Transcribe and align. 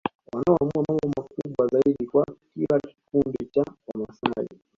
Wanaoamua 0.33 0.83
mambo 0.87 1.09
makubwa 1.17 1.67
zaidi 1.67 2.05
kwa 2.07 2.25
kila 2.53 2.79
kikundi 2.79 3.45
cha 3.45 3.63
Wamasai 3.93 4.49